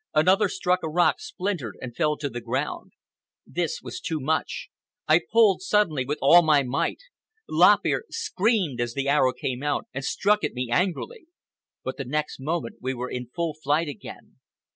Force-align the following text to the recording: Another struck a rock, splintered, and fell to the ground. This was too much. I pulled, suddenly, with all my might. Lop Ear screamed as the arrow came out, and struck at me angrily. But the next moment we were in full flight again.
Another 0.15 0.49
struck 0.49 0.81
a 0.81 0.89
rock, 0.89 1.19
splintered, 1.19 1.77
and 1.79 1.95
fell 1.95 2.17
to 2.17 2.27
the 2.27 2.41
ground. 2.41 2.93
This 3.45 3.81
was 3.83 3.99
too 4.01 4.19
much. 4.19 4.69
I 5.07 5.21
pulled, 5.31 5.61
suddenly, 5.61 6.05
with 6.05 6.17
all 6.23 6.41
my 6.41 6.63
might. 6.63 7.01
Lop 7.47 7.85
Ear 7.85 8.05
screamed 8.09 8.81
as 8.81 8.95
the 8.95 9.07
arrow 9.07 9.31
came 9.31 9.61
out, 9.61 9.85
and 9.93 10.03
struck 10.03 10.43
at 10.43 10.53
me 10.53 10.71
angrily. 10.71 11.27
But 11.83 11.97
the 11.97 12.05
next 12.05 12.39
moment 12.39 12.77
we 12.81 12.95
were 12.95 13.11
in 13.11 13.27
full 13.29 13.53
flight 13.53 13.87
again. 13.87 14.39